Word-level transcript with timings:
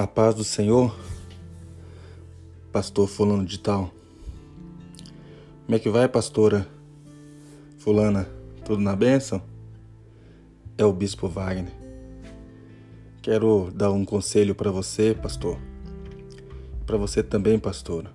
A 0.00 0.06
paz 0.06 0.34
do 0.34 0.42
Senhor, 0.42 0.98
pastor 2.72 3.06
fulano 3.06 3.44
de 3.44 3.58
tal. 3.58 3.92
Como 5.66 5.76
é 5.76 5.78
que 5.78 5.90
vai, 5.90 6.08
pastora 6.08 6.66
fulana? 7.76 8.26
Tudo 8.64 8.80
na 8.80 8.96
bênção? 8.96 9.42
É 10.78 10.86
o 10.86 10.90
bispo 10.94 11.28
Wagner. 11.28 11.70
Quero 13.20 13.70
dar 13.74 13.90
um 13.90 14.02
conselho 14.02 14.54
para 14.54 14.70
você, 14.70 15.14
pastor. 15.14 15.58
Para 16.86 16.96
você 16.96 17.22
também, 17.22 17.58
pastora. 17.58 18.10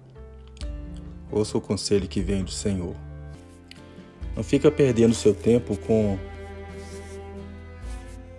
Ouça 1.32 1.56
o 1.56 1.62
conselho 1.62 2.08
que 2.08 2.20
vem 2.20 2.44
do 2.44 2.50
Senhor. 2.50 2.96
Não 4.36 4.44
fica 4.44 4.72
perdendo 4.72 5.14
seu 5.14 5.36
tempo 5.36 5.78
com 5.78 6.18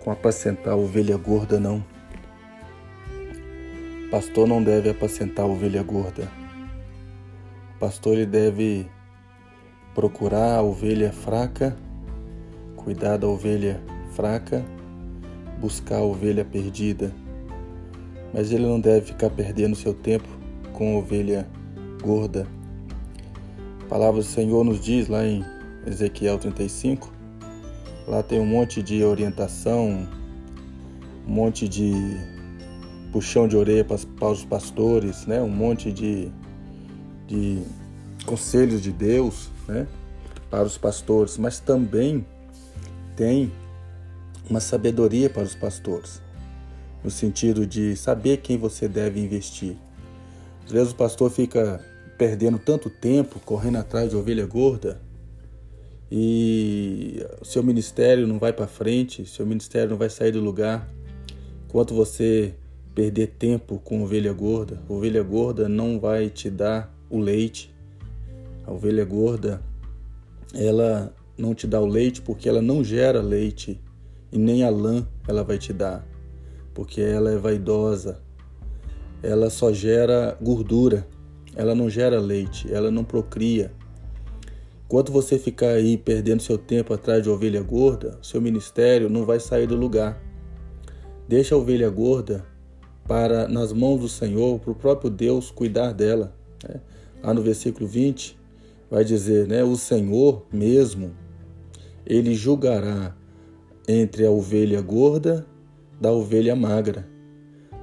com 0.03 0.11
apacentar 0.11 0.75
ovelha 0.75 1.15
gorda 1.15 1.61
não 1.61 1.95
Pastor 4.09 4.47
não 4.47 4.63
deve 4.63 4.89
apacentar 4.89 5.43
a 5.43 5.49
ovelha 5.49 5.83
gorda. 5.83 6.31
Pastor 7.77 8.13
ele 8.13 8.25
deve 8.25 8.87
procurar 9.93 10.55
a 10.55 10.61
ovelha 10.61 11.11
fraca, 11.11 11.75
cuidar 12.77 13.17
da 13.17 13.27
ovelha 13.27 13.81
fraca, 14.13 14.63
buscar 15.59 15.97
a 15.97 16.03
ovelha 16.03 16.45
perdida. 16.45 17.11
Mas 18.33 18.53
ele 18.53 18.65
não 18.65 18.79
deve 18.79 19.07
ficar 19.07 19.29
perdendo 19.29 19.75
seu 19.75 19.93
tempo 19.93 20.27
com 20.71 20.95
a 20.95 20.99
ovelha 20.99 21.45
gorda. 22.01 22.47
A 23.81 23.85
palavra 23.89 24.21
do 24.21 24.25
Senhor 24.25 24.63
nos 24.63 24.79
diz 24.79 25.09
lá 25.09 25.25
em 25.25 25.43
Ezequiel 25.85 26.37
35, 26.37 27.11
lá 28.07 28.23
tem 28.23 28.39
um 28.39 28.45
monte 28.45 28.81
de 28.81 29.03
orientação, 29.03 30.07
um 31.27 31.29
monte 31.29 31.67
de 31.67 32.36
puxão 33.11 33.47
de 33.47 33.55
orelha 33.55 33.85
para, 33.85 34.31
os 34.31 34.45
pastores, 34.45 35.25
né? 35.25 35.41
um 35.41 35.49
monte 35.49 35.91
de, 35.91 36.31
de 37.27 37.61
conselhos 38.25 38.81
de 38.81 38.91
Deus 38.91 39.49
né? 39.67 39.87
para 40.49 40.63
os 40.63 40.77
pastores, 40.77 41.37
mas 41.37 41.59
também 41.59 42.25
tem 43.15 43.51
uma 44.49 44.59
sabedoria 44.59 45.29
para 45.29 45.43
os 45.43 45.55
pastores, 45.55 46.21
no 47.03 47.09
sentido 47.09 47.65
de 47.65 47.95
saber 47.95 48.37
quem 48.37 48.57
você 48.57 48.87
deve 48.87 49.19
investir. 49.19 49.75
Às 50.65 50.71
vezes 50.71 50.91
o 50.91 50.95
pastor 50.95 51.31
fica 51.31 51.83
perdendo 52.17 52.57
tanto 52.57 52.89
tempo 52.89 53.39
correndo 53.39 53.77
atrás 53.77 54.09
de 54.09 54.15
ovelha 54.15 54.45
gorda 54.45 54.99
e 56.11 57.25
seu 57.43 57.61
ministério 57.61 58.25
não 58.25 58.39
vai 58.39 58.53
para 58.53 58.67
frente, 58.67 59.25
seu 59.25 59.45
ministério 59.45 59.89
não 59.89 59.97
vai 59.97 60.09
sair 60.09 60.31
do 60.31 60.39
lugar. 60.39 60.89
Enquanto 61.65 61.93
você 61.93 62.55
perder 62.97 63.27
tempo 63.37 63.79
com 63.83 64.01
ovelha 64.01 64.33
gorda. 64.33 64.81
ovelha 64.89 65.21
gorda 65.21 65.69
não 65.69 65.99
vai 65.99 66.31
te 66.31 66.49
dar 66.49 66.91
o 67.11 67.19
leite. 67.19 67.71
A 68.65 68.71
ovelha 68.71 69.05
gorda, 69.05 69.61
ela 70.51 71.13
não 71.37 71.53
te 71.53 71.67
dá 71.67 71.79
o 71.79 71.85
leite 71.85 72.23
porque 72.23 72.49
ela 72.49 72.59
não 72.59 72.83
gera 72.83 73.21
leite 73.21 73.79
e 74.31 74.39
nem 74.39 74.63
a 74.63 74.71
lã 74.71 75.07
ela 75.27 75.43
vai 75.43 75.59
te 75.59 75.71
dar, 75.71 76.07
porque 76.73 76.99
ela 76.99 77.29
é 77.29 77.37
vaidosa. 77.37 78.19
Ela 79.21 79.51
só 79.51 79.71
gera 79.71 80.35
gordura. 80.41 81.07
Ela 81.55 81.75
não 81.75 81.91
gera 81.91 82.19
leite, 82.19 82.67
ela 82.73 82.89
não 82.89 83.03
procria. 83.03 83.71
Enquanto 84.87 85.11
você 85.11 85.37
ficar 85.37 85.69
aí 85.69 85.97
perdendo 85.97 86.41
seu 86.41 86.57
tempo 86.57 86.95
atrás 86.95 87.21
de 87.21 87.29
ovelha 87.29 87.61
gorda, 87.61 88.17
seu 88.23 88.41
ministério 88.41 89.07
não 89.07 89.23
vai 89.23 89.39
sair 89.39 89.67
do 89.67 89.75
lugar. 89.75 90.19
Deixa 91.27 91.53
a 91.53 91.59
ovelha 91.59 91.91
gorda 91.91 92.56
para 93.07 93.47
nas 93.47 93.71
mãos 93.71 94.01
do 94.01 94.09
Senhor, 94.09 94.59
para 94.59 94.71
o 94.71 94.75
próprio 94.75 95.09
Deus 95.09 95.49
cuidar 95.49 95.93
dela. 95.93 96.35
Né? 96.67 96.81
Lá 97.23 97.33
no 97.33 97.41
versículo 97.41 97.87
20 97.87 98.37
vai 98.89 99.03
dizer, 99.03 99.47
né, 99.47 99.63
o 99.63 99.75
Senhor 99.75 100.45
mesmo, 100.51 101.11
ele 102.05 102.35
julgará 102.35 103.15
entre 103.87 104.25
a 104.25 104.31
ovelha 104.31 104.81
gorda 104.81 105.45
da 105.99 106.11
ovelha 106.11 106.55
magra. 106.55 107.07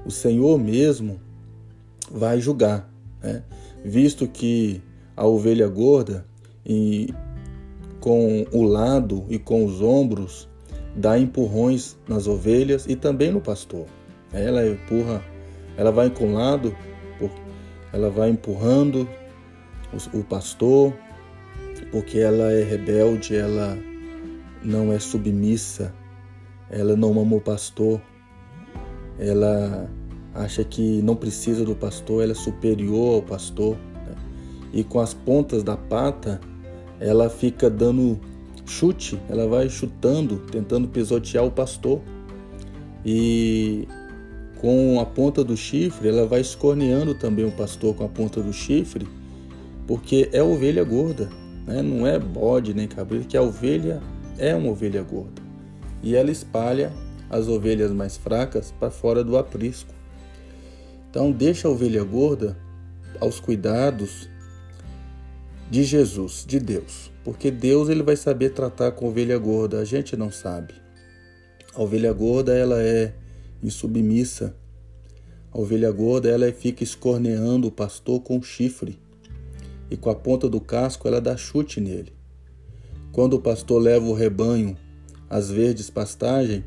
O 0.05 0.11
Senhor 0.11 0.59
mesmo 0.59 1.21
vai 2.11 2.41
julgar, 2.41 2.93
né? 3.23 3.43
visto 3.85 4.29
que 4.29 4.83
a 5.17 5.27
ovelha 5.27 5.69
gorda 5.69 6.27
e 6.65 7.13
com 8.01 8.45
o 8.53 8.63
lado 8.63 9.25
e 9.31 9.39
com 9.39 9.65
os 9.65 9.81
ombros 9.81 10.49
dá 10.95 11.19
empurrões 11.19 11.97
nas 12.07 12.27
ovelhas 12.27 12.87
e 12.87 12.95
também 12.95 13.33
no 13.33 13.41
pastor. 13.41 13.87
Ela 14.35 14.67
empurra, 14.67 15.23
ela 15.77 15.91
vai 15.91 16.11
com 16.11 16.27
um 16.27 16.35
lado, 16.35 16.77
ela 17.93 18.11
vai 18.11 18.31
empurrando 18.31 19.09
o 20.13 20.25
pastor, 20.25 20.93
porque 21.93 22.19
ela 22.19 22.51
é 22.51 22.65
rebelde, 22.65 23.37
ela 23.37 23.79
não 24.63 24.93
é 24.93 24.99
submissa, 24.99 25.95
ela 26.69 26.97
não 26.97 27.11
ama 27.21 27.37
o 27.37 27.41
pastor, 27.41 28.01
ela 29.19 29.89
acha 30.35 30.65
que 30.65 31.01
não 31.03 31.15
precisa 31.15 31.65
do 31.65 31.77
pastor, 31.77 32.23
ela 32.23 32.33
é 32.33 32.35
superior 32.35 33.15
ao 33.15 33.23
pastor. 33.23 33.77
Né? 33.77 34.15
E 34.73 34.83
com 34.83 34.99
as 34.99 35.15
pontas 35.15 35.63
da 35.63 35.77
pata, 35.77 36.41
ela 36.99 37.31
fica 37.31 37.71
dando 37.71 38.19
chute, 38.67 39.21
ela 39.29 39.47
vai 39.47 39.69
chutando, 39.69 40.39
tentando 40.51 40.89
pisotear 40.89 41.45
o 41.45 41.51
pastor. 41.51 42.01
E 43.07 43.87
com 44.65 44.99
a 44.99 45.05
ponta 45.05 45.45
do 45.45 45.55
chifre, 45.59 46.09
ela 46.09 46.27
vai 46.27 46.41
escorneando 46.41 47.15
também 47.15 47.45
o 47.45 47.53
pastor 47.53 47.95
com 47.95 48.03
a 48.03 48.09
ponta 48.09 48.41
do 48.41 48.51
chifre, 48.51 49.07
porque 49.87 50.31
é 50.33 50.43
ovelha 50.43 50.83
gorda, 50.83 51.29
né? 51.67 51.83
não 51.83 52.07
é 52.07 52.19
bode 52.19 52.73
nem 52.73 52.89
cabrito, 52.89 53.27
que 53.27 53.37
a 53.37 53.43
ovelha 53.43 54.01
é 54.39 54.55
uma 54.55 54.71
ovelha 54.71 55.03
gorda. 55.03 55.43
E 56.03 56.17
ela 56.17 56.31
espalha 56.31 56.91
as 57.29 57.47
ovelhas 57.47 57.93
mais 57.93 58.17
fracas 58.17 58.73
para 58.81 58.91
fora 58.91 59.23
do 59.23 59.37
aprisco. 59.37 59.93
Então, 61.11 61.31
deixa 61.31 61.69
a 61.69 61.71
ovelha 61.71 62.03
gorda 62.03 62.57
aos 63.21 63.39
cuidados 63.41 64.31
de 65.71 65.85
Jesus, 65.85 66.43
de 66.49 66.59
Deus, 66.59 67.13
porque 67.23 67.51
Deus 67.51 67.91
ele 67.91 68.03
vai 68.03 68.17
saber 68.17 68.55
tratar 68.55 68.93
com 68.93 69.09
ovelha 69.09 69.37
gorda, 69.37 69.81
a 69.81 69.85
gente 69.85 70.17
não 70.17 70.31
sabe. 70.31 70.73
A 71.75 71.83
ovelha 71.83 72.15
gorda 72.15 72.57
ela 72.57 72.81
é 72.81 73.13
insubmissa. 73.67 74.55
A 75.53 75.59
ovelha 75.59 75.91
gorda 75.91 76.29
ela 76.29 76.51
fica 76.53 76.83
escorneando 76.83 77.69
o 77.69 77.73
pastor 77.73 78.21
com 78.21 78.43
chifre 78.43 78.99
e 79.91 79.97
com 79.97 80.11
a 80.11 80.15
ponta 80.15 80.49
do 80.49 80.61
casco 80.61 81.07
ela 81.07 81.21
dá 81.21 81.37
chute 81.37 81.81
nele. 81.81 82.13
Quando 83.13 83.35
o 83.35 83.41
pastor 83.41 83.81
leva 83.81 84.07
o 84.07 84.15
rebanho 84.15 84.77
às 85.31 85.51
verdes 85.51 85.89
pastagens, 85.89 86.65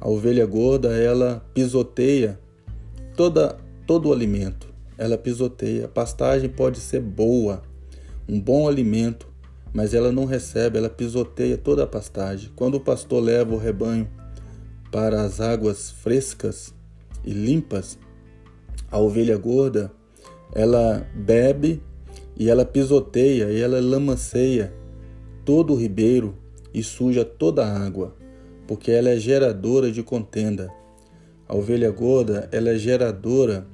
a 0.00 0.08
ovelha 0.08 0.44
gorda 0.46 0.96
ela 0.96 1.46
pisoteia 1.54 2.40
toda 3.16 3.58
todo 3.86 4.08
o 4.08 4.12
alimento. 4.12 4.68
Ela 4.96 5.16
pisoteia. 5.16 5.84
A 5.86 5.88
pastagem 5.88 6.48
pode 6.48 6.78
ser 6.80 7.00
boa, 7.00 7.62
um 8.28 8.40
bom 8.40 8.68
alimento, 8.68 9.28
mas 9.72 9.94
ela 9.94 10.10
não 10.10 10.24
recebe, 10.24 10.78
ela 10.78 10.90
pisoteia 10.90 11.56
toda 11.56 11.84
a 11.84 11.86
pastagem. 11.86 12.50
Quando 12.56 12.76
o 12.76 12.80
pastor 12.80 13.22
leva 13.22 13.54
o 13.54 13.58
rebanho 13.58 14.08
para 14.90 15.22
as 15.22 15.40
águas 15.40 15.90
frescas 15.90 16.74
e 17.24 17.32
limpas, 17.32 17.98
a 18.90 18.98
ovelha 18.98 19.36
gorda, 19.36 19.92
ela 20.52 21.06
bebe 21.14 21.82
e 22.36 22.48
ela 22.48 22.64
pisoteia 22.64 23.50
e 23.50 23.60
ela 23.60 23.80
lamanceia 23.80 24.72
todo 25.44 25.74
o 25.74 25.76
ribeiro 25.76 26.34
e 26.72 26.82
suja 26.82 27.24
toda 27.24 27.64
a 27.64 27.86
água, 27.86 28.16
porque 28.66 28.90
ela 28.90 29.10
é 29.10 29.16
geradora 29.16 29.90
de 29.90 30.02
contenda. 30.02 30.72
A 31.48 31.56
ovelha 31.56 31.90
gorda, 31.90 32.48
ela 32.52 32.70
é 32.70 32.78
geradora 32.78 33.66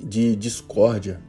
de 0.00 0.36
discórdia. 0.36 1.20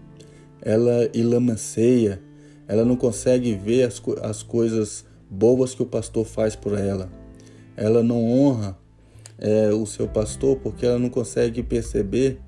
Ela 0.61 1.09
ilamanceia, 1.13 2.21
ela 2.67 2.83
não 2.83 2.95
consegue 2.95 3.55
ver 3.55 3.83
as, 3.83 4.01
as 4.21 4.43
coisas 4.43 5.05
boas 5.29 5.73
que 5.73 5.81
o 5.81 5.85
pastor 5.85 6.25
faz 6.25 6.55
por 6.55 6.77
ela. 6.77 7.09
Ela 7.77 8.03
não 8.03 8.23
honra 8.29 8.77
é, 9.37 9.69
o 9.69 9.85
seu 9.85 10.07
pastor 10.07 10.57
porque 10.57 10.85
ela 10.85 10.99
não 10.99 11.09
consegue 11.09 11.61
perceber 11.61 12.39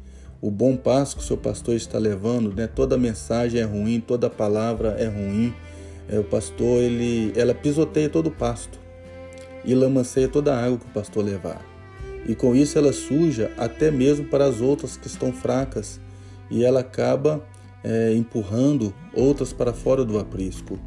o 0.41 0.51
bom 0.51 0.75
passo 0.75 1.17
que 1.17 1.23
o 1.23 1.25
seu 1.25 1.37
pastor 1.37 1.75
está 1.75 1.97
levando, 1.97 2.53
né? 2.55 2.67
Toda 2.67 2.97
mensagem 2.97 3.59
é 3.59 3.63
ruim, 3.63 3.99
toda 3.99 4.29
palavra 4.29 4.89
é 4.99 5.07
ruim. 5.07 5.53
É, 6.09 6.19
o 6.19 6.23
pastor, 6.23 6.81
ele, 6.81 7.33
ela 7.35 7.53
pisoteia 7.53 8.07
todo 8.07 8.27
o 8.27 8.31
pasto 8.31 8.79
e 9.65 9.73
lamanceia 9.73 10.27
toda 10.27 10.55
a 10.55 10.63
água 10.63 10.77
que 10.77 10.85
o 10.85 10.89
pastor 10.89 11.23
levar. 11.23 11.65
E 12.27 12.35
com 12.35 12.55
isso 12.55 12.77
ela 12.77 12.93
suja 12.93 13.51
até 13.57 13.89
mesmo 13.89 14.25
para 14.25 14.45
as 14.45 14.61
outras 14.61 14.95
que 14.95 15.07
estão 15.07 15.31
fracas 15.31 15.99
e 16.49 16.63
ela 16.63 16.81
acaba 16.81 17.43
é, 17.83 18.13
empurrando 18.13 18.93
outras 19.13 19.51
para 19.53 19.73
fora 19.73 20.05
do 20.05 20.19
aprisco. 20.19 20.79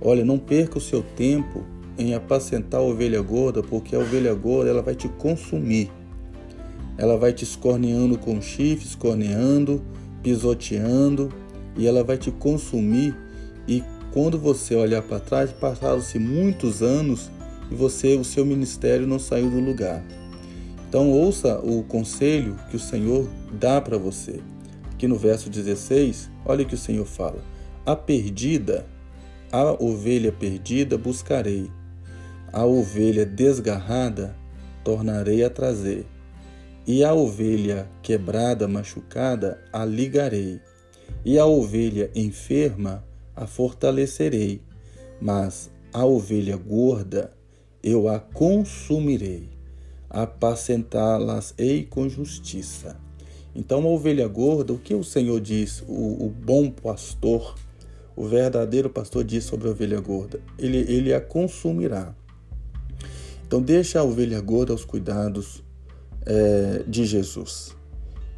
Olha, 0.00 0.24
não 0.24 0.38
perca 0.38 0.78
o 0.78 0.80
seu 0.80 1.02
tempo 1.02 1.64
em 1.98 2.14
apacentar 2.14 2.80
a 2.80 2.84
ovelha 2.84 3.20
gorda, 3.22 3.62
porque 3.62 3.94
a 3.94 3.98
ovelha 3.98 4.34
gorda 4.34 4.70
ela 4.70 4.82
vai 4.82 4.94
te 4.94 5.08
consumir. 5.08 5.90
ela 6.96 7.16
vai 7.16 7.32
te 7.32 7.42
escorneando 7.42 8.16
com 8.16 8.40
chifre, 8.40 8.86
escorneando, 8.86 9.82
pisoteando, 10.22 11.28
e 11.76 11.86
ela 11.86 12.04
vai 12.04 12.16
te 12.16 12.30
consumir. 12.30 13.16
E 13.66 13.82
quando 14.12 14.38
você 14.38 14.76
olhar 14.76 15.02
para 15.02 15.18
trás, 15.18 15.50
passaram-se 15.50 16.20
muitos 16.20 16.82
anos 16.82 17.30
e 17.70 17.74
você, 17.74 18.14
o 18.14 18.24
seu 18.24 18.46
ministério 18.46 19.06
não 19.06 19.18
saiu 19.18 19.50
do 19.50 19.58
lugar. 19.58 20.04
Então 20.88 21.10
ouça 21.10 21.58
o 21.58 21.82
conselho 21.82 22.56
que 22.70 22.76
o 22.76 22.80
Senhor 22.80 23.28
dá 23.58 23.80
para 23.80 23.98
você. 23.98 24.38
Aqui 24.92 25.08
no 25.08 25.16
verso 25.16 25.50
16, 25.50 26.30
olha 26.46 26.62
o 26.62 26.66
que 26.66 26.76
o 26.76 26.78
Senhor 26.78 27.04
fala: 27.04 27.42
A 27.84 27.96
perdida, 27.96 28.86
a 29.50 29.72
ovelha 29.82 30.30
perdida 30.30 30.96
buscarei, 30.96 31.68
a 32.54 32.64
ovelha 32.64 33.26
desgarrada 33.26 34.36
tornarei 34.84 35.42
a 35.42 35.50
trazer, 35.50 36.06
e 36.86 37.02
a 37.02 37.12
ovelha 37.12 37.90
quebrada, 38.00 38.68
machucada, 38.68 39.60
a 39.72 39.84
ligarei, 39.84 40.60
e 41.24 41.36
a 41.36 41.46
ovelha 41.46 42.12
enferma 42.14 43.04
a 43.34 43.44
fortalecerei, 43.44 44.62
mas 45.20 45.68
a 45.92 46.06
ovelha 46.06 46.56
gorda 46.56 47.32
eu 47.82 48.06
a 48.06 48.20
consumirei, 48.20 49.48
apacentá-las-ei 50.08 51.84
com 51.84 52.08
justiça. 52.08 52.96
Então, 53.52 53.82
a 53.82 53.88
ovelha 53.88 54.28
gorda, 54.28 54.72
o 54.72 54.78
que 54.78 54.94
o 54.94 55.02
Senhor 55.02 55.40
diz, 55.40 55.82
o, 55.88 56.26
o, 56.26 56.30
bom 56.30 56.70
pastor, 56.70 57.56
o 58.14 58.28
verdadeiro 58.28 58.88
pastor 58.88 59.24
diz 59.24 59.42
sobre 59.42 59.66
a 59.66 59.72
ovelha 59.72 60.00
gorda? 60.00 60.40
Ele, 60.56 60.78
ele 60.78 61.12
a 61.12 61.20
consumirá. 61.20 62.14
Então, 63.54 63.62
deixa 63.62 64.00
a 64.00 64.02
ovelha 64.02 64.40
gorda 64.40 64.72
aos 64.72 64.84
cuidados 64.84 65.62
é, 66.26 66.82
de 66.88 67.06
Jesus 67.06 67.72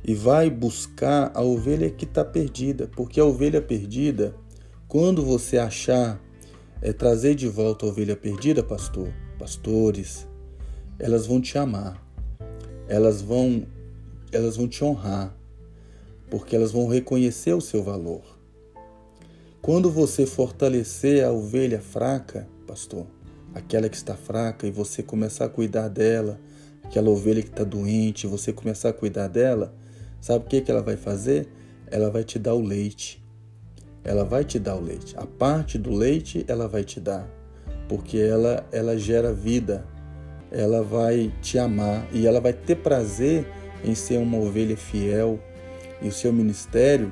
e 0.04 0.14
vai 0.14 0.50
buscar 0.50 1.32
a 1.32 1.40
ovelha 1.40 1.88
que 1.88 2.04
está 2.04 2.22
perdida, 2.22 2.86
porque 2.94 3.18
a 3.18 3.24
ovelha 3.24 3.62
perdida, 3.62 4.34
quando 4.86 5.24
você 5.24 5.56
achar, 5.56 6.20
é, 6.82 6.92
trazer 6.92 7.34
de 7.34 7.48
volta 7.48 7.86
a 7.86 7.88
ovelha 7.88 8.14
perdida, 8.14 8.62
pastor, 8.62 9.08
pastores, 9.38 10.28
elas 10.98 11.26
vão 11.26 11.40
te 11.40 11.56
amar, 11.56 11.98
elas 12.86 13.22
vão, 13.22 13.66
elas 14.30 14.58
vão 14.58 14.68
te 14.68 14.84
honrar, 14.84 15.34
porque 16.28 16.54
elas 16.54 16.72
vão 16.72 16.88
reconhecer 16.88 17.54
o 17.54 17.60
seu 17.62 17.82
valor. 17.82 18.20
Quando 19.62 19.90
você 19.90 20.26
fortalecer 20.26 21.24
a 21.24 21.32
ovelha 21.32 21.80
fraca, 21.80 22.46
pastor, 22.66 23.06
aquela 23.56 23.88
que 23.88 23.96
está 23.96 24.14
fraca, 24.14 24.66
e 24.66 24.70
você 24.70 25.02
começar 25.02 25.46
a 25.46 25.48
cuidar 25.48 25.88
dela, 25.88 26.38
aquela 26.84 27.08
ovelha 27.08 27.42
que 27.42 27.48
está 27.48 27.64
doente, 27.64 28.26
você 28.26 28.52
começar 28.52 28.90
a 28.90 28.92
cuidar 28.92 29.28
dela, 29.28 29.74
sabe 30.20 30.44
o 30.44 30.48
que, 30.48 30.60
que 30.60 30.70
ela 30.70 30.82
vai 30.82 30.96
fazer? 30.96 31.48
Ela 31.86 32.10
vai 32.10 32.22
te 32.22 32.38
dar 32.38 32.52
o 32.52 32.60
leite. 32.60 33.24
Ela 34.04 34.24
vai 34.24 34.44
te 34.44 34.58
dar 34.58 34.76
o 34.76 34.80
leite. 34.80 35.16
A 35.16 35.26
parte 35.26 35.78
do 35.78 35.90
leite 35.90 36.44
ela 36.46 36.68
vai 36.68 36.84
te 36.84 37.00
dar, 37.00 37.26
porque 37.88 38.18
ela, 38.18 38.66
ela 38.70 38.98
gera 38.98 39.32
vida, 39.32 39.86
ela 40.50 40.82
vai 40.82 41.32
te 41.40 41.58
amar 41.58 42.06
e 42.12 42.26
ela 42.26 42.40
vai 42.40 42.52
ter 42.52 42.76
prazer 42.76 43.46
em 43.82 43.94
ser 43.94 44.18
uma 44.18 44.36
ovelha 44.36 44.76
fiel 44.76 45.40
e 46.02 46.08
o 46.08 46.12
seu 46.12 46.30
ministério 46.30 47.10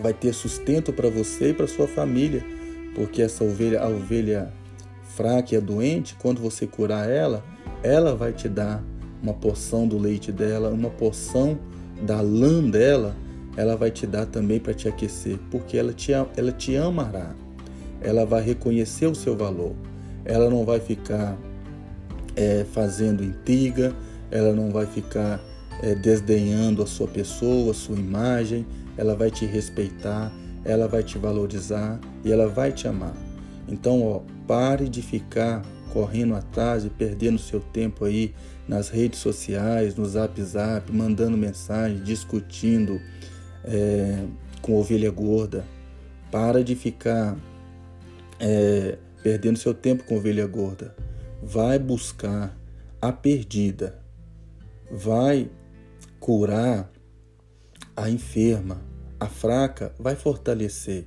vai 0.00 0.14
ter 0.14 0.32
sustento 0.32 0.94
para 0.94 1.10
você 1.10 1.50
e 1.50 1.54
para 1.54 1.66
sua 1.66 1.86
família, 1.86 2.42
porque 2.94 3.20
essa 3.20 3.44
ovelha, 3.44 3.82
a 3.82 3.88
ovelha 3.88 4.50
fraca 5.16 5.54
e 5.54 5.58
a 5.58 5.60
doente, 5.60 6.16
quando 6.20 6.40
você 6.40 6.66
curar 6.66 7.08
ela, 7.08 7.44
ela 7.82 8.14
vai 8.14 8.32
te 8.32 8.48
dar 8.48 8.82
uma 9.22 9.34
porção 9.34 9.86
do 9.86 9.98
leite 9.98 10.32
dela, 10.32 10.70
uma 10.70 10.90
porção 10.90 11.58
da 12.02 12.20
lã 12.20 12.62
dela, 12.68 13.14
ela 13.56 13.76
vai 13.76 13.90
te 13.90 14.06
dar 14.06 14.26
também 14.26 14.58
para 14.58 14.74
te 14.74 14.88
aquecer, 14.88 15.38
porque 15.50 15.76
ela 15.76 15.92
te, 15.92 16.12
ela 16.12 16.52
te 16.52 16.76
amará. 16.76 17.34
Ela 18.00 18.24
vai 18.24 18.42
reconhecer 18.42 19.06
o 19.06 19.14
seu 19.14 19.36
valor. 19.36 19.74
Ela 20.24 20.50
não 20.50 20.64
vai 20.64 20.80
ficar 20.80 21.36
é, 22.34 22.64
fazendo 22.72 23.22
intriga, 23.22 23.94
ela 24.30 24.52
não 24.52 24.70
vai 24.70 24.86
ficar 24.86 25.40
é, 25.82 25.94
desdenhando 25.94 26.82
a 26.82 26.86
sua 26.86 27.06
pessoa, 27.06 27.70
a 27.70 27.74
sua 27.74 27.96
imagem, 27.96 28.66
ela 28.96 29.14
vai 29.14 29.30
te 29.30 29.44
respeitar, 29.44 30.32
ela 30.64 30.88
vai 30.88 31.02
te 31.02 31.18
valorizar 31.18 32.00
e 32.24 32.32
ela 32.32 32.48
vai 32.48 32.72
te 32.72 32.88
amar. 32.88 33.14
Então, 33.68 34.02
ó, 34.02 34.20
pare 34.52 34.86
de 34.86 35.00
ficar 35.00 35.64
correndo 35.94 36.34
atrás 36.34 36.84
e 36.84 36.90
perdendo 36.90 37.38
seu 37.38 37.58
tempo 37.58 38.04
aí 38.04 38.34
nas 38.68 38.90
redes 38.90 39.18
sociais, 39.18 39.96
no 39.96 40.04
zap 40.04 40.42
zap, 40.42 40.92
mandando 40.92 41.38
mensagem, 41.38 42.02
discutindo 42.02 43.00
é, 43.64 44.26
com 44.60 44.76
ovelha 44.76 45.10
gorda. 45.10 45.64
Para 46.30 46.62
de 46.62 46.76
ficar 46.76 47.34
é, 48.38 48.98
perdendo 49.22 49.58
seu 49.58 49.72
tempo 49.72 50.04
com 50.04 50.18
ovelha 50.18 50.46
gorda. 50.46 50.94
Vai 51.42 51.78
buscar 51.78 52.54
a 53.00 53.10
perdida. 53.10 53.98
Vai 54.90 55.48
curar 56.20 56.92
a 57.96 58.10
enferma. 58.10 58.82
A 59.18 59.28
fraca 59.28 59.94
vai 59.98 60.14
fortalecer. 60.14 61.06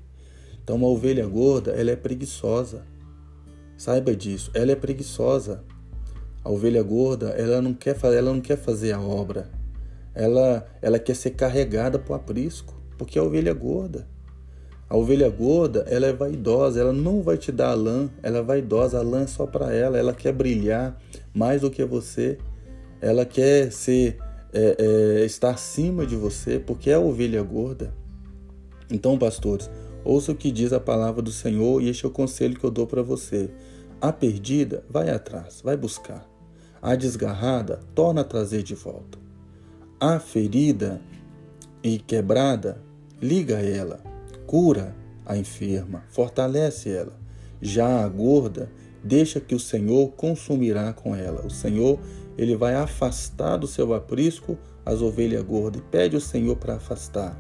Então, 0.64 0.78
uma 0.78 0.88
ovelha 0.88 1.28
gorda, 1.28 1.74
ela 1.74 1.92
é 1.92 1.96
preguiçosa. 1.96 2.95
Saiba 3.78 4.16
disso, 4.16 4.52
ela 4.54 4.72
é 4.72 4.76
preguiçosa. 4.76 5.64
A 6.44 6.50
ovelha 6.50 6.82
gorda, 6.84 7.30
ela 7.30 7.62
não 7.62 7.74
quer, 7.74 7.98
ela 8.04 8.32
não 8.34 8.42
quer 8.42 8.58
fazer 8.58 8.94
a 8.94 9.02
obra. 9.02 9.50
Ela, 10.14 10.66
ela 10.82 11.00
quer 11.00 11.16
ser 11.16 11.32
carregada 11.32 12.00
para 12.00 12.14
o 12.14 12.16
aprisco, 12.16 12.74
porque 12.98 13.18
é 13.18 13.22
a 13.22 13.26
ovelha 13.26 13.54
gorda. 13.54 14.08
A 14.88 14.96
ovelha 14.96 15.28
gorda, 15.30 15.84
ela 15.90 16.06
é 16.06 16.14
vaidosa, 16.14 16.80
ela 16.80 16.94
não 16.94 17.22
vai 17.22 17.38
te 17.38 17.52
dar 17.52 17.72
a 17.72 17.74
lã, 17.74 18.10
ela 18.22 18.38
é 18.38 18.42
vaidosa, 18.42 19.00
a 19.00 19.02
lã 19.02 19.24
é 19.24 19.28
só 19.28 19.48
para 19.48 19.74
ela, 19.74 19.98
ela 19.98 20.14
quer 20.14 20.32
brilhar 20.32 21.02
mais 21.34 21.62
do 21.62 21.72
que 21.72 21.84
você, 21.84 22.38
ela 23.02 23.26
quer 23.26 23.72
ser, 23.72 24.18
é, 24.54 24.76
é, 25.22 25.26
estar 25.26 25.50
acima 25.50 26.06
de 26.06 26.16
você, 26.16 26.60
porque 26.60 26.92
é 26.92 26.94
a 26.94 27.00
ovelha 27.00 27.42
gorda. 27.42 27.94
Então, 28.92 29.18
pastores, 29.18 29.70
ouça 30.06 30.32
o 30.32 30.36
que 30.36 30.52
diz 30.52 30.72
a 30.72 30.80
palavra 30.80 31.22
do 31.22 31.32
Senhor 31.32 31.82
e 31.82 31.90
este 31.90 32.06
é 32.06 32.08
o 32.08 32.12
conselho 32.12 32.58
que 32.58 32.64
eu 32.64 32.72
dou 32.72 32.86
para 32.86 33.02
você. 33.02 33.50
A 34.00 34.14
perdida, 34.14 34.86
vai 34.90 35.10
atrás, 35.10 35.62
vai 35.64 35.76
buscar. 35.76 36.30
A 36.82 36.96
desgarrada, 36.96 37.80
torna 37.96 38.22
a 38.22 38.24
trazer 38.24 38.62
de 38.62 38.76
volta. 38.76 39.18
A 40.00 40.20
ferida 40.20 41.02
e 41.82 41.98
quebrada, 41.98 42.82
liga 43.22 43.56
ela, 43.56 44.00
cura 44.46 44.96
a 45.26 45.36
enferma, 45.36 46.04
fortalece 46.10 46.90
ela. 46.90 47.20
Já 47.60 48.04
a 48.04 48.08
gorda, 48.08 48.70
deixa 49.04 49.40
que 49.40 49.56
o 49.56 49.60
Senhor 49.60 50.10
consumirá 50.10 50.94
com 50.94 51.16
ela. 51.16 51.46
O 51.46 51.50
Senhor, 51.50 52.00
ele 52.38 52.56
vai 52.56 52.76
afastar 52.76 53.58
do 53.58 53.66
seu 53.66 53.94
aprisco 53.94 54.58
as 54.86 55.02
ovelhas 55.02 55.42
gordas 55.44 55.82
e 55.82 55.86
pede 55.90 56.16
ao 56.16 56.22
Senhor 56.22 56.56
para 56.58 56.76
afastar. 56.76 57.36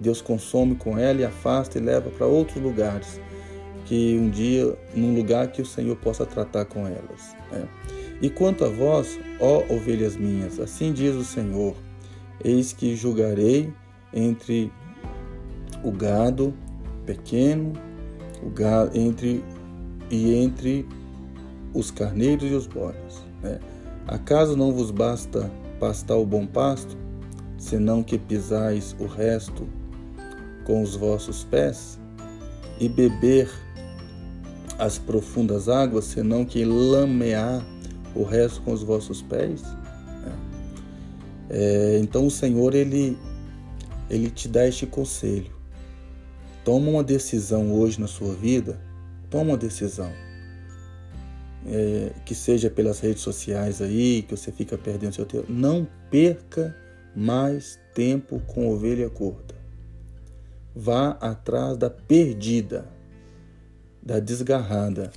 Deus 0.00 0.20
consome 0.20 0.76
com 0.76 0.96
ela 0.96 1.20
e 1.20 1.24
afasta 1.24 1.78
e 1.78 1.80
leva 1.80 2.10
para 2.10 2.26
outros 2.26 2.62
lugares 2.62 3.20
que 3.84 4.18
um 4.20 4.28
dia, 4.28 4.76
num 4.94 5.14
lugar 5.14 5.48
que 5.48 5.62
o 5.62 5.66
Senhor 5.66 5.96
possa 5.96 6.26
tratar 6.26 6.66
com 6.66 6.86
elas. 6.86 7.34
Né? 7.50 7.66
E 8.20 8.28
quanto 8.28 8.64
a 8.64 8.68
vós, 8.68 9.18
ó 9.40 9.64
ovelhas 9.72 10.14
minhas, 10.14 10.60
assim 10.60 10.92
diz 10.92 11.14
o 11.14 11.24
Senhor: 11.24 11.74
Eis 12.44 12.72
que 12.72 12.94
julgarei 12.94 13.72
entre 14.12 14.70
o 15.82 15.90
gado 15.90 16.52
pequeno, 17.06 17.72
o 18.42 18.50
gado, 18.50 18.96
entre 18.96 19.42
e 20.10 20.34
entre 20.34 20.86
os 21.72 21.90
carneiros 21.90 22.50
e 22.50 22.54
os 22.54 22.66
bodes. 22.66 23.24
Né? 23.42 23.58
Acaso 24.06 24.56
não 24.56 24.72
vos 24.72 24.90
basta 24.90 25.50
pastar 25.80 26.16
o 26.16 26.26
bom 26.26 26.46
pasto, 26.46 26.96
senão 27.56 28.02
que 28.02 28.18
pisais 28.18 28.94
o 28.98 29.06
resto 29.06 29.66
com 30.68 30.82
os 30.82 30.94
vossos 30.94 31.44
pés, 31.44 31.98
e 32.78 32.90
beber 32.90 33.50
as 34.78 34.98
profundas 34.98 35.66
águas, 35.66 36.04
senão 36.04 36.44
que 36.44 36.62
lamear 36.62 37.66
o 38.14 38.22
resto 38.22 38.60
com 38.60 38.72
os 38.72 38.82
vossos 38.82 39.22
pés? 39.22 39.62
É, 41.50 41.96
é, 41.96 41.98
então 41.98 42.26
o 42.26 42.30
Senhor 42.30 42.74
ele, 42.74 43.18
ele 44.10 44.30
te 44.30 44.46
dá 44.46 44.68
este 44.68 44.86
conselho. 44.86 45.50
Toma 46.64 46.90
uma 46.90 47.02
decisão 47.02 47.72
hoje 47.72 47.98
na 47.98 48.06
sua 48.06 48.34
vida, 48.34 48.78
toma 49.30 49.52
uma 49.52 49.56
decisão. 49.56 50.12
É, 51.66 52.12
que 52.24 52.34
seja 52.34 52.70
pelas 52.70 53.00
redes 53.00 53.22
sociais 53.22 53.80
aí, 53.80 54.22
que 54.22 54.36
você 54.36 54.52
fica 54.52 54.76
perdendo 54.76 55.14
seu 55.14 55.24
tempo. 55.24 55.50
Não 55.50 55.88
perca 56.10 56.76
mais 57.16 57.78
tempo 57.94 58.40
com 58.46 58.70
ovelha 58.70 59.08
gorda. 59.08 59.57
Vá 60.74 61.16
atrás 61.20 61.76
da 61.76 61.90
perdida 61.90 62.98
da 64.08 64.18
desgarrada, 64.20 65.10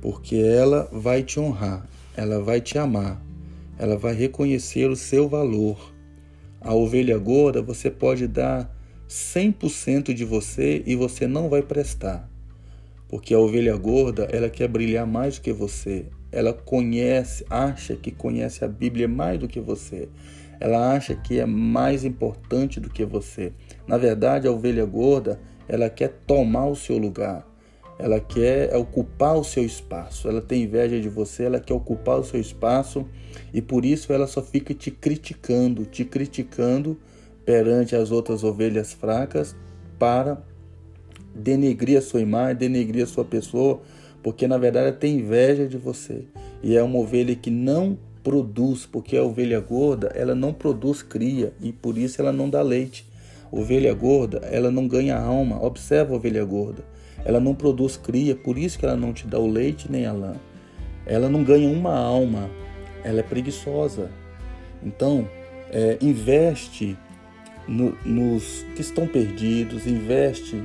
porque 0.00 0.34
ela 0.34 0.88
vai 0.90 1.22
te 1.22 1.38
honrar, 1.38 1.86
ela 2.16 2.42
vai 2.42 2.60
te 2.60 2.76
amar, 2.76 3.22
ela 3.78 3.96
vai 3.96 4.14
reconhecer 4.14 4.90
o 4.90 4.96
seu 4.96 5.28
valor. 5.28 5.92
A 6.60 6.74
ovelha 6.74 7.16
gorda, 7.18 7.62
você 7.62 7.90
pode 7.90 8.26
dar 8.26 8.74
100% 9.08 10.12
de 10.12 10.24
você 10.24 10.82
e 10.84 10.96
você 10.96 11.26
não 11.26 11.48
vai 11.48 11.62
prestar. 11.62 12.28
Porque 13.08 13.32
a 13.32 13.38
ovelha 13.38 13.76
gorda, 13.76 14.24
ela 14.32 14.50
quer 14.50 14.66
brilhar 14.66 15.06
mais 15.06 15.36
do 15.36 15.42
que 15.42 15.52
você. 15.52 16.06
Ela 16.32 16.52
conhece, 16.52 17.44
acha 17.48 17.94
que 17.94 18.10
conhece 18.10 18.64
a 18.64 18.68
Bíblia 18.68 19.06
mais 19.06 19.38
do 19.38 19.46
que 19.46 19.60
você. 19.60 20.08
Ela 20.64 20.94
acha 20.94 21.14
que 21.14 21.38
é 21.38 21.44
mais 21.44 22.06
importante 22.06 22.80
do 22.80 22.88
que 22.88 23.04
você. 23.04 23.52
Na 23.86 23.98
verdade, 23.98 24.48
a 24.48 24.50
ovelha 24.50 24.82
gorda, 24.86 25.38
ela 25.68 25.90
quer 25.90 26.08
tomar 26.26 26.68
o 26.68 26.74
seu 26.74 26.96
lugar. 26.96 27.46
Ela 27.98 28.18
quer 28.18 28.74
ocupar 28.74 29.36
o 29.36 29.44
seu 29.44 29.62
espaço. 29.62 30.26
Ela 30.26 30.40
tem 30.40 30.62
inveja 30.62 30.98
de 30.98 31.08
você, 31.10 31.42
ela 31.42 31.60
quer 31.60 31.74
ocupar 31.74 32.18
o 32.18 32.24
seu 32.24 32.40
espaço 32.40 33.06
e 33.52 33.60
por 33.60 33.84
isso 33.84 34.10
ela 34.10 34.26
só 34.26 34.40
fica 34.40 34.72
te 34.72 34.90
criticando, 34.90 35.84
te 35.84 36.02
criticando 36.02 36.98
perante 37.44 37.94
as 37.94 38.10
outras 38.10 38.42
ovelhas 38.42 38.94
fracas 38.94 39.54
para 39.98 40.42
denegrir 41.34 41.98
a 41.98 42.00
sua 42.00 42.22
imagem, 42.22 42.56
denegrir 42.56 43.04
a 43.04 43.06
sua 43.06 43.26
pessoa, 43.26 43.82
porque 44.22 44.48
na 44.48 44.56
verdade 44.56 44.86
ela 44.88 44.96
tem 44.96 45.18
inveja 45.18 45.68
de 45.68 45.76
você. 45.76 46.24
E 46.62 46.74
é 46.74 46.82
uma 46.82 47.00
ovelha 47.00 47.36
que 47.36 47.50
não 47.50 47.98
produz, 48.24 48.86
porque 48.86 49.16
a 49.16 49.22
ovelha 49.22 49.60
gorda, 49.60 50.10
ela 50.14 50.34
não 50.34 50.52
produz 50.52 51.02
cria 51.02 51.52
e 51.60 51.70
por 51.70 51.98
isso 51.98 52.20
ela 52.20 52.32
não 52.32 52.48
dá 52.48 52.62
leite. 52.62 53.06
Ovelha 53.52 53.92
gorda, 53.94 54.38
ela 54.50 54.70
não 54.70 54.88
ganha 54.88 55.16
alma. 55.16 55.62
Observa 55.62 56.14
a 56.14 56.16
ovelha 56.16 56.44
gorda. 56.44 56.82
Ela 57.24 57.38
não 57.38 57.54
produz 57.54 57.96
cria, 57.96 58.34
por 58.34 58.58
isso 58.58 58.78
que 58.78 58.84
ela 58.84 58.96
não 58.96 59.12
te 59.12 59.26
dá 59.26 59.38
o 59.38 59.46
leite 59.46 59.92
nem 59.92 60.06
a 60.06 60.12
lã. 60.12 60.34
Ela 61.06 61.28
não 61.28 61.44
ganha 61.44 61.68
uma 61.68 61.94
alma. 61.94 62.50
Ela 63.04 63.20
é 63.20 63.22
preguiçosa. 63.22 64.10
Então, 64.82 65.28
é, 65.70 65.98
investe 66.00 66.96
no, 67.68 67.96
nos 68.04 68.64
que 68.74 68.80
estão 68.80 69.06
perdidos, 69.06 69.86
investe 69.86 70.62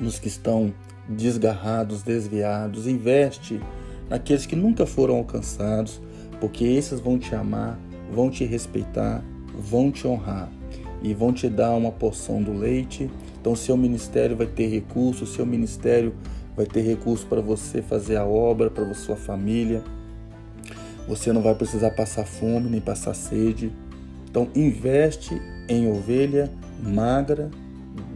nos 0.00 0.18
que 0.18 0.28
estão 0.28 0.72
desgarrados, 1.08 2.02
desviados, 2.02 2.86
investe 2.86 3.60
naqueles 4.08 4.46
que 4.46 4.56
nunca 4.56 4.86
foram 4.86 5.16
alcançados, 5.16 6.00
porque 6.40 6.64
esses 6.64 7.00
vão 7.00 7.18
te 7.18 7.34
amar, 7.34 7.78
vão 8.12 8.30
te 8.30 8.44
respeitar, 8.44 9.22
vão 9.54 9.90
te 9.90 10.06
honrar 10.06 10.50
e 11.02 11.12
vão 11.12 11.32
te 11.32 11.48
dar 11.48 11.70
uma 11.72 11.92
porção 11.92 12.42
do 12.42 12.52
leite. 12.52 13.10
Então, 13.40 13.54
seu 13.54 13.76
ministério 13.76 14.36
vai 14.36 14.46
ter 14.46 14.68
recursos, 14.68 15.34
seu 15.34 15.44
ministério 15.44 16.14
vai 16.56 16.66
ter 16.66 16.82
recurso 16.82 17.26
para 17.26 17.40
você 17.40 17.82
fazer 17.82 18.16
a 18.16 18.24
obra, 18.24 18.70
para 18.70 18.92
sua 18.94 19.16
família. 19.16 19.82
Você 21.06 21.32
não 21.32 21.42
vai 21.42 21.54
precisar 21.54 21.90
passar 21.90 22.24
fome 22.24 22.70
nem 22.70 22.80
passar 22.80 23.14
sede. 23.14 23.70
Então, 24.28 24.48
investe 24.54 25.40
em 25.68 25.90
ovelha 25.90 26.50
magra, 26.82 27.50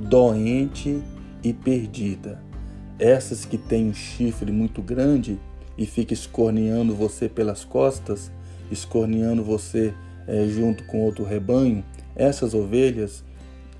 doente 0.00 1.02
e 1.42 1.52
perdida. 1.52 2.42
Essas 2.98 3.44
que 3.44 3.56
têm 3.56 3.90
um 3.90 3.94
chifre 3.94 4.50
muito 4.50 4.82
grande 4.82 5.38
e 5.78 5.86
fica 5.86 6.12
escorneando 6.12 6.94
você 6.94 7.28
pelas 7.28 7.64
costas, 7.64 8.30
escorneando 8.70 9.44
você 9.44 9.94
é, 10.26 10.46
junto 10.48 10.84
com 10.84 11.00
outro 11.00 11.24
rebanho, 11.24 11.84
essas 12.16 12.52
ovelhas, 12.52 13.24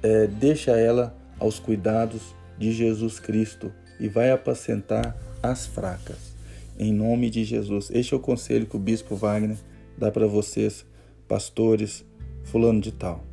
é, 0.03 0.29
deixa 0.29 0.71
ela 0.79 1.15
aos 1.39 1.59
cuidados 1.59 2.35
de 2.57 2.73
Jesus 2.73 3.19
Cristo 3.19 3.73
e 3.99 4.09
vai 4.09 4.31
apacentar 4.31 5.17
as 5.43 5.67
fracas. 5.67 6.37
Em 6.79 6.93
nome 6.93 7.29
de 7.29 7.45
Jesus. 7.45 7.91
Este 7.93 8.15
é 8.15 8.17
o 8.17 8.21
conselho 8.21 8.67
que 8.67 8.77
o 8.77 8.81
bispo 8.81 9.17
Wagner 9.17 9.57
dá 9.97 10.13
para 10.13 10.29
vocês, 10.29 10.87
pastores, 11.27 12.05
fulano 12.45 12.81
de 12.81 12.93
tal. 12.93 13.25